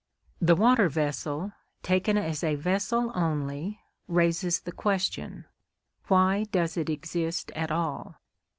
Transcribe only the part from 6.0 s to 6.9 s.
"Why does it